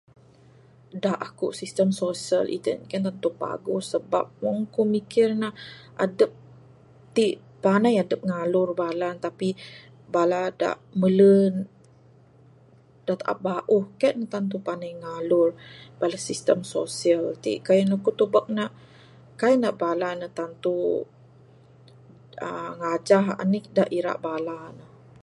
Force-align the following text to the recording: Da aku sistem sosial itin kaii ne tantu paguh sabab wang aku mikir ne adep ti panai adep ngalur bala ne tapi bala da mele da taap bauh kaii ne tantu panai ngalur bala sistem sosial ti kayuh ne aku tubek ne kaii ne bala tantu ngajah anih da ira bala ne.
Da 1.03 1.11
aku 1.27 1.47
sistem 1.59 1.89
sosial 2.03 2.45
itin 2.57 2.79
kaii 2.89 3.01
ne 3.01 3.05
tantu 3.09 3.29
paguh 3.41 3.81
sabab 3.91 4.27
wang 4.43 4.57
aku 4.65 4.81
mikir 4.95 5.29
ne 5.41 5.49
adep 6.05 6.31
ti 7.15 7.25
panai 7.63 7.95
adep 8.03 8.21
ngalur 8.29 8.69
bala 8.81 9.07
ne 9.11 9.19
tapi 9.25 9.49
bala 10.13 10.41
da 10.59 10.69
mele 11.01 11.33
da 13.05 13.13
taap 13.21 13.37
bauh 13.47 13.85
kaii 14.01 14.15
ne 14.19 14.25
tantu 14.33 14.57
panai 14.67 14.93
ngalur 15.01 15.49
bala 15.99 16.17
sistem 16.27 16.59
sosial 16.75 17.25
ti 17.43 17.51
kayuh 17.67 17.85
ne 17.87 17.95
aku 17.99 18.11
tubek 18.19 18.47
ne 18.55 18.63
kaii 19.41 19.57
ne 19.61 19.69
bala 19.81 20.09
tantu 20.37 20.73
ngajah 22.79 23.25
anih 23.41 23.65
da 23.75 23.83
ira 23.97 24.13
bala 24.25 24.57
ne. 24.77 24.85